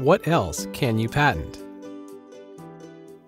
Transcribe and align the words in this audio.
what 0.00 0.26
else 0.26 0.66
can 0.72 0.98
you 0.98 1.10
patent? 1.10 1.58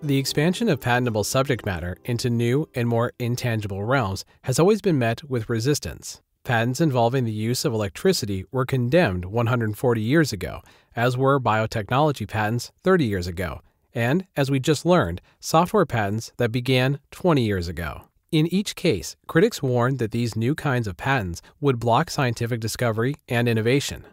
The 0.03 0.17
expansion 0.17 0.71
of 0.71 0.81
patentable 0.81 1.23
subject 1.23 1.67
matter 1.67 1.99
into 2.07 2.31
new 2.31 2.67
and 2.75 2.89
more 2.89 3.13
intangible 3.19 3.85
realms 3.85 4.25
has 4.43 4.59
always 4.59 4.81
been 4.81 4.99
met 4.99 5.23
with 5.29 5.51
resistance. 5.51 6.23
Patents 6.45 6.81
involving 6.81 7.25
the 7.25 7.31
use 7.31 7.67
of 7.67 7.75
electricity 7.75 8.47
were 8.51 8.65
condemned 8.65 9.27
140 9.27 10.01
years 10.01 10.33
ago, 10.33 10.63
as 10.97 11.17
were 11.17 11.39
biotechnology 11.39 12.27
patents 12.27 12.73
30 12.83 13.05
years 13.05 13.27
ago, 13.27 13.61
and, 13.95 14.27
as 14.35 14.51
we 14.51 14.59
just 14.59 14.87
learned, 14.87 15.21
software 15.41 15.87
patents 15.87 16.33
that 16.39 16.51
began 16.51 16.99
20 17.11 17.43
years 17.43 17.69
ago. 17.69 18.05
In 18.33 18.47
each 18.47 18.77
case, 18.77 19.15
critics 19.27 19.63
warned 19.63 19.99
that 19.99 20.11
these 20.11 20.35
new 20.35 20.55
kinds 20.55 20.89
of 20.89 20.97
patents 20.97 21.43
would 21.61 21.79
block 21.79 22.11
scientific 22.11 22.61
discovery 22.61 23.15
and 23.29 23.47
innovation. 23.47 24.07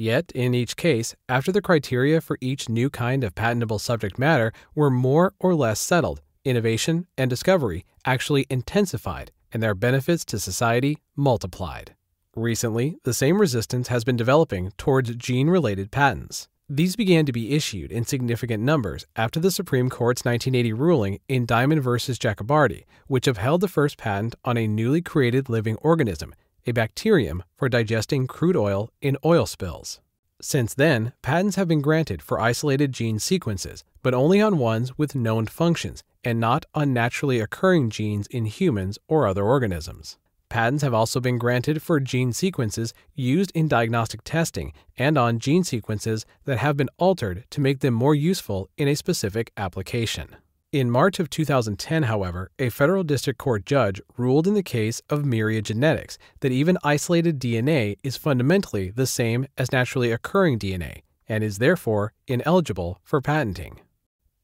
Yet, 0.00 0.32
in 0.34 0.54
each 0.54 0.76
case, 0.76 1.14
after 1.28 1.52
the 1.52 1.60
criteria 1.60 2.22
for 2.22 2.38
each 2.40 2.70
new 2.70 2.88
kind 2.88 3.22
of 3.22 3.34
patentable 3.34 3.78
subject 3.78 4.18
matter 4.18 4.50
were 4.74 4.88
more 4.88 5.34
or 5.38 5.54
less 5.54 5.78
settled, 5.78 6.22
innovation 6.42 7.06
and 7.18 7.28
discovery 7.28 7.84
actually 8.06 8.46
intensified 8.48 9.30
and 9.52 9.62
their 9.62 9.74
benefits 9.74 10.24
to 10.24 10.38
society 10.38 10.96
multiplied. 11.16 11.94
Recently, 12.34 12.96
the 13.04 13.12
same 13.12 13.38
resistance 13.38 13.88
has 13.88 14.02
been 14.02 14.16
developing 14.16 14.72
towards 14.78 15.14
gene 15.16 15.50
related 15.50 15.90
patents. 15.90 16.48
These 16.66 16.96
began 16.96 17.26
to 17.26 17.32
be 17.32 17.52
issued 17.54 17.92
in 17.92 18.06
significant 18.06 18.62
numbers 18.62 19.04
after 19.16 19.38
the 19.38 19.50
Supreme 19.50 19.90
Court's 19.90 20.24
1980 20.24 20.72
ruling 20.72 21.18
in 21.28 21.44
Diamond 21.44 21.82
v. 21.82 21.90
Chakrabarty, 21.90 22.84
which 23.06 23.28
upheld 23.28 23.60
the 23.60 23.68
first 23.68 23.98
patent 23.98 24.34
on 24.46 24.56
a 24.56 24.66
newly 24.66 25.02
created 25.02 25.50
living 25.50 25.76
organism, 25.82 26.32
a 26.66 26.72
bacterium 26.72 27.42
for 27.56 27.68
digesting 27.68 28.26
crude 28.26 28.56
oil 28.56 28.90
in 29.00 29.16
oil 29.24 29.46
spills. 29.46 30.00
Since 30.42 30.74
then, 30.74 31.12
patents 31.22 31.56
have 31.56 31.68
been 31.68 31.82
granted 31.82 32.22
for 32.22 32.40
isolated 32.40 32.92
gene 32.92 33.18
sequences, 33.18 33.84
but 34.02 34.14
only 34.14 34.40
on 34.40 34.58
ones 34.58 34.96
with 34.96 35.14
known 35.14 35.46
functions 35.46 36.02
and 36.24 36.40
not 36.40 36.64
on 36.74 36.92
naturally 36.92 37.40
occurring 37.40 37.90
genes 37.90 38.26
in 38.28 38.46
humans 38.46 38.98
or 39.08 39.26
other 39.26 39.44
organisms. 39.44 40.16
Patents 40.48 40.82
have 40.82 40.94
also 40.94 41.20
been 41.20 41.38
granted 41.38 41.80
for 41.80 42.00
gene 42.00 42.32
sequences 42.32 42.92
used 43.14 43.52
in 43.54 43.68
diagnostic 43.68 44.22
testing 44.24 44.72
and 44.98 45.16
on 45.16 45.38
gene 45.38 45.62
sequences 45.62 46.26
that 46.44 46.58
have 46.58 46.76
been 46.76 46.88
altered 46.98 47.44
to 47.50 47.60
make 47.60 47.80
them 47.80 47.94
more 47.94 48.14
useful 48.14 48.68
in 48.76 48.88
a 48.88 48.96
specific 48.96 49.52
application. 49.56 50.36
In 50.72 50.88
March 50.88 51.18
of 51.18 51.28
2010, 51.30 52.04
however, 52.04 52.52
a 52.60 52.68
federal 52.68 53.02
district 53.02 53.40
court 53.40 53.66
judge 53.66 54.00
ruled 54.16 54.46
in 54.46 54.54
the 54.54 54.62
case 54.62 55.02
of 55.10 55.24
Myriad 55.24 55.64
Genetics 55.64 56.16
that 56.42 56.52
even 56.52 56.78
isolated 56.84 57.40
DNA 57.40 57.96
is 58.04 58.16
fundamentally 58.16 58.90
the 58.90 59.08
same 59.08 59.48
as 59.58 59.72
naturally 59.72 60.12
occurring 60.12 60.60
DNA 60.60 61.02
and 61.28 61.42
is 61.42 61.58
therefore 61.58 62.12
ineligible 62.28 63.00
for 63.02 63.20
patenting. 63.20 63.80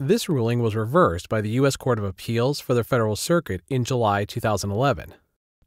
This 0.00 0.28
ruling 0.28 0.58
was 0.58 0.74
reversed 0.74 1.28
by 1.28 1.40
the 1.40 1.50
U.S. 1.60 1.76
Court 1.76 2.00
of 2.00 2.04
Appeals 2.04 2.58
for 2.58 2.74
the 2.74 2.82
Federal 2.82 3.14
Circuit 3.14 3.60
in 3.68 3.84
July 3.84 4.24
2011. 4.24 5.14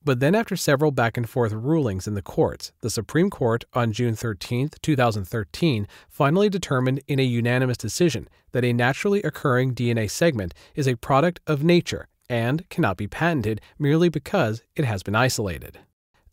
But 0.04 0.22
then, 0.22 0.34
after 0.34 0.56
several 0.56 0.92
back 0.92 1.18
and 1.18 1.30
forth 1.30 1.52
rulings 1.52 2.08
in 2.08 2.14
the 2.14 2.22
courts, 2.22 2.72
the 2.80 2.90
Supreme 2.90 3.30
Court 3.30 3.66
on 3.74 3.92
June 3.92 4.16
13, 4.16 4.70
2013, 4.82 5.88
finally 6.10 6.50
determined 6.50 7.02
in 7.08 7.20
a 7.20 7.24
unanimous 7.24 7.78
decision 7.78 8.30
that 8.54 8.64
a 8.64 8.72
naturally 8.72 9.22
occurring 9.24 9.76
DNA 9.76 10.10
segment 10.10 10.54
is 10.74 10.88
a 10.88 10.96
product 10.96 11.42
of 11.48 11.64
nature 11.64 12.08
and 12.30 12.68
cannot 12.70 12.96
be 12.96 13.08
patented 13.08 13.60
merely 13.78 14.08
because 14.08 14.62
it 14.76 14.86
has 14.86 15.04
been 15.04 15.16
isolated. 15.16 15.80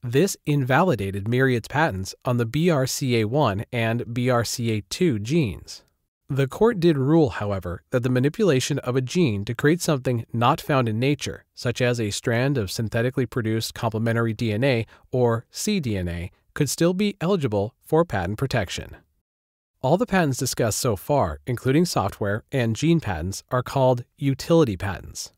This 0.03 0.37
invalidated 0.47 1.27
Myriad's 1.27 1.67
patents 1.67 2.15
on 2.25 2.37
the 2.37 2.47
BRCA1 2.47 3.65
and 3.73 4.03
BRCA2 4.03 5.23
genes. 5.23 5.83
The 6.29 6.49
court 6.49 6.81
did 6.81 6.99
rule, 6.99 7.31
however, 7.31 7.83
that 7.91 8.03
the 8.03 8.11
manipulation 8.11 8.81
of 8.81 8.97
a 8.97 9.01
gene 9.01 9.45
to 9.45 9.55
create 9.55 9.81
something 9.81 10.27
not 10.33 10.61
found 10.61 10.89
in 10.89 10.99
nature, 10.99 11.45
such 11.55 11.81
as 11.81 12.01
a 12.01 12.11
strand 12.11 12.59
of 12.59 12.69
synthetically 12.69 13.27
produced 13.27 13.75
complementary 13.75 14.35
DNA 14.35 14.87
or 15.13 15.47
cDNA, 15.53 16.31
could 16.53 16.69
still 16.69 16.95
be 16.95 17.17
eligible 17.21 17.77
for 17.81 18.05
patent 18.05 18.39
protection. 18.39 18.97
All 19.83 19.97
the 19.97 20.07
patents 20.07 20.39
discussed 20.39 20.81
so 20.81 20.97
far, 20.97 21.39
including 21.47 21.85
software 21.85 22.43
and 22.51 22.75
gene 22.75 22.99
patents, 22.99 23.45
are 23.53 23.63
called 23.63 24.03
utility 24.19 24.77
patents. 24.77 25.31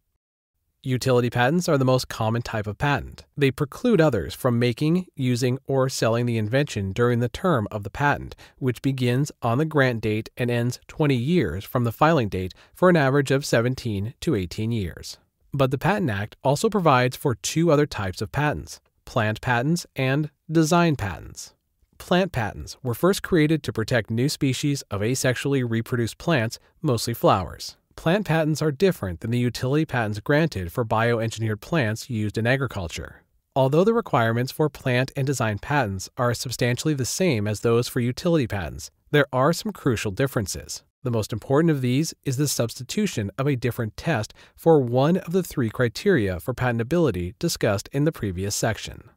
Utility 0.84 1.28
patents 1.28 1.69
are 1.69 1.77
the 1.77 1.84
most 1.84 2.06
common 2.06 2.41
type 2.41 2.69
of 2.69 2.78
patent. 2.78 3.25
They 3.37 3.50
preclude 3.50 4.00
others 4.00 4.33
from 4.33 4.61
making, 4.61 5.06
using, 5.16 5.59
or 5.66 5.89
selling 5.89 6.25
the 6.25 6.39
invention 6.39 6.93
during 6.93 7.19
the 7.19 7.28
term 7.28 7.66
of 7.72 7.83
the 7.83 7.91
patent, 7.91 8.37
which 8.59 8.81
begins 8.81 9.33
on 9.43 9.59
the 9.59 9.65
grant 9.65 10.03
date 10.03 10.28
and 10.37 10.53
ends 10.53 10.78
20 10.87 11.16
years 11.16 11.65
from 11.65 11.83
the 11.83 11.91
filing 11.91 12.28
date 12.28 12.55
for 12.72 12.89
an 12.89 12.94
average 12.94 13.33
of 13.33 13.44
17 13.44 14.15
to 14.21 14.34
18 14.37 14.71
years. 14.71 15.19
But 15.53 15.72
the 15.72 15.78
Patent 15.78 16.11
Act 16.11 16.37
also 16.44 16.71
provides 16.71 17.16
for 17.16 17.34
two 17.34 17.72
other 17.72 17.87
types 17.87 18.22
of 18.22 18.31
patents 18.31 18.81
plant 19.05 19.41
patents 19.41 19.84
and 19.97 20.31
design 20.49 20.95
patents. 20.95 21.55
Plant 21.99 22.31
patents 22.31 22.77
were 22.84 22.95
first 22.95 23.25
created 23.25 23.65
to 23.65 23.72
protect 23.72 24.10
new 24.10 24.28
species 24.28 24.83
of 24.93 25.00
asexually 25.00 25.69
reproduced 25.69 26.19
plants, 26.19 26.60
mostly 26.83 27.15
flowers 27.15 27.77
plant 27.98 28.25
patents 28.25 28.62
are 28.62 28.70
different 28.70 29.19
than 29.19 29.32
the 29.32 29.38
utility 29.41 29.84
patents 29.84 30.20
granted 30.20 30.70
for 30.70 30.84
bioengineered 30.84 31.60
plants 31.60 32.09
used 32.09 32.38
in 32.38 32.47
agriculture. 32.47 33.25
Although 33.56 33.82
the 33.82 33.92
requirements 33.92 34.53
for 34.53 34.69
plant 34.69 35.10
and 35.16 35.26
design 35.26 35.59
patents 35.59 36.09
are 36.16 36.32
substantially 36.32 36.94
the 36.94 37.04
same 37.04 37.48
as 37.48 37.60
those 37.60 37.88
for 37.88 37.98
utility 37.98 38.47
patents, 38.47 38.92
there 39.10 39.26
are 39.32 39.53
some 39.53 39.72
crucial 39.72 40.12
differences. 40.12 40.84
The 41.03 41.10
most 41.10 41.32
important 41.32 41.72
of 41.72 41.81
these 41.81 42.14
is 42.25 42.36
the 42.36 42.47
substitution 42.47 43.32
of 43.36 43.48
a 43.48 43.56
different 43.56 43.97
test 43.97 44.32
for 44.54 44.80
one 44.80 45.16
of 45.16 45.32
the 45.32 45.42
three 45.42 45.69
criteria 45.69 46.38
for 46.38 46.54
patentability 46.54 47.34
discussed 47.41 47.88
in 47.91 48.04
the 48.04 48.12
previous 48.12 48.54
section. 48.54 49.10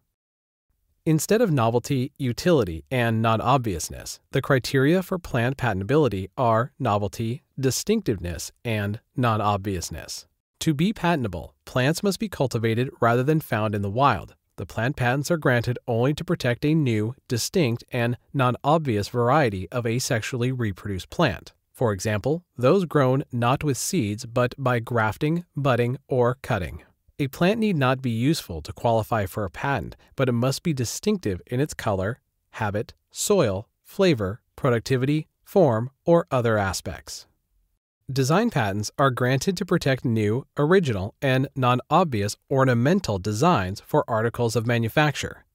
Instead 1.06 1.41
of 1.41 1.51
novelty, 1.51 2.12
utility, 2.19 2.85
and 2.91 3.23
non 3.23 3.41
obviousness, 3.41 4.19
the 4.34 4.41
criteria 4.41 5.01
for 5.01 5.17
plant 5.17 5.57
patentability 5.57 6.28
are 6.38 6.73
novelty, 6.78 7.41
distinctiveness, 7.59 8.51
and 8.63 9.00
non 9.16 9.41
obviousness. 9.41 10.28
To 10.59 10.75
be 10.75 10.94
patentable, 10.94 11.56
plants 11.66 12.03
must 12.03 12.19
be 12.19 12.29
cultivated 12.29 12.91
rather 13.00 13.23
than 13.23 13.40
found 13.40 13.73
in 13.73 13.81
the 13.81 13.90
wild. 13.90 14.35
The 14.57 14.67
plant 14.67 14.95
patents 14.95 15.31
are 15.31 15.38
granted 15.38 15.79
only 15.88 16.13
to 16.13 16.23
protect 16.23 16.63
a 16.66 16.75
new, 16.75 17.16
distinct, 17.28 17.84
and 17.91 18.16
non 18.31 18.56
obvious 18.63 19.07
variety 19.07 19.67
of 19.72 19.85
asexually 19.85 20.53
reproduced 20.56 21.09
plant. 21.09 21.53
For 21.73 21.94
example, 21.94 22.44
those 22.56 22.85
grown 22.85 23.23
not 23.31 23.63
with 23.63 23.78
seeds 23.78 24.28
but 24.28 24.53
by 24.56 24.78
grafting, 24.79 25.45
budding, 25.56 25.97
or 26.07 26.38
cutting. 26.44 26.84
A 27.21 27.27
plant 27.27 27.59
need 27.59 27.77
not 27.77 28.01
be 28.01 28.09
useful 28.09 28.63
to 28.63 28.73
qualify 28.73 29.27
for 29.27 29.45
a 29.45 29.49
patent, 29.51 29.95
but 30.15 30.27
it 30.27 30.31
must 30.31 30.63
be 30.63 30.73
distinctive 30.73 31.39
in 31.45 31.59
its 31.59 31.75
color, 31.75 32.19
habit, 32.53 32.95
soil, 33.11 33.69
flavor, 33.83 34.41
productivity, 34.55 35.27
form, 35.43 35.91
or 36.03 36.25
other 36.31 36.57
aspects. 36.57 37.27
Design 38.11 38.49
patents 38.49 38.89
are 38.97 39.11
granted 39.11 39.55
to 39.57 39.67
protect 39.67 40.03
new, 40.03 40.47
original, 40.57 41.13
and 41.21 41.47
non 41.55 41.79
obvious 41.91 42.37
ornamental 42.49 43.19
designs 43.19 43.81
for 43.81 44.03
articles 44.09 44.55
of 44.55 44.65
manufacture. 44.65 45.45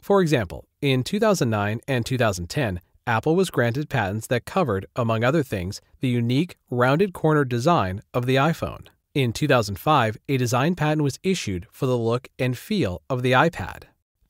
For 0.00 0.20
example, 0.20 0.66
in 0.82 1.04
2009 1.04 1.82
and 1.86 2.04
2010, 2.04 2.80
Apple 3.06 3.36
was 3.36 3.50
granted 3.50 3.88
patents 3.88 4.26
that 4.26 4.44
covered, 4.44 4.86
among 4.96 5.22
other 5.22 5.44
things, 5.44 5.80
the 6.00 6.08
unique 6.08 6.56
rounded 6.68 7.12
corner 7.12 7.44
design 7.44 8.02
of 8.12 8.26
the 8.26 8.34
iPhone. 8.34 8.88
In 9.16 9.32
2005, 9.32 10.18
a 10.28 10.36
design 10.36 10.74
patent 10.74 11.00
was 11.00 11.18
issued 11.22 11.66
for 11.72 11.86
the 11.86 11.96
look 11.96 12.28
and 12.38 12.58
feel 12.58 13.00
of 13.08 13.22
the 13.22 13.32
iPad. 13.32 13.84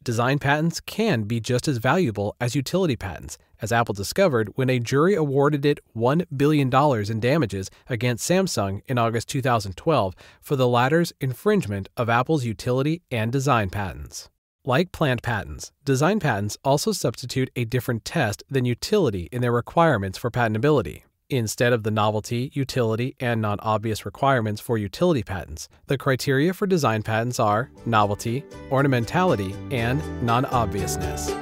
Design 0.04 0.38
patents 0.38 0.78
can 0.78 1.24
be 1.24 1.40
just 1.40 1.66
as 1.66 1.78
valuable 1.78 2.36
as 2.40 2.54
utility 2.54 2.94
patents, 2.94 3.36
as 3.60 3.72
Apple 3.72 3.94
discovered 3.94 4.52
when 4.54 4.70
a 4.70 4.78
jury 4.78 5.16
awarded 5.16 5.66
it 5.66 5.80
$1 5.96 6.26
billion 6.36 6.70
in 7.10 7.18
damages 7.18 7.68
against 7.88 8.30
Samsung 8.30 8.80
in 8.86 8.96
August 8.96 9.28
2012 9.28 10.14
for 10.40 10.54
the 10.54 10.68
latter's 10.68 11.12
infringement 11.20 11.88
of 11.96 12.08
Apple's 12.08 12.44
utility 12.44 13.02
and 13.10 13.32
design 13.32 13.70
patents. 13.70 14.30
Like 14.64 14.92
plant 14.92 15.20
patents, 15.20 15.72
design 15.84 16.20
patents 16.20 16.58
also 16.62 16.92
substitute 16.92 17.50
a 17.56 17.64
different 17.64 18.04
test 18.04 18.44
than 18.48 18.64
utility 18.64 19.28
in 19.32 19.42
their 19.42 19.50
requirements 19.50 20.16
for 20.16 20.30
patentability. 20.30 21.02
Instead 21.28 21.72
of 21.72 21.82
the 21.82 21.90
novelty, 21.90 22.52
utility, 22.54 23.16
and 23.18 23.42
non 23.42 23.58
obvious 23.58 24.06
requirements 24.06 24.60
for 24.60 24.78
utility 24.78 25.24
patents, 25.24 25.68
the 25.88 25.98
criteria 25.98 26.54
for 26.54 26.68
design 26.68 27.02
patents 27.02 27.40
are 27.40 27.68
novelty, 27.84 28.44
ornamentality, 28.70 29.52
and 29.72 30.00
non 30.22 30.44
obviousness. 30.44 31.32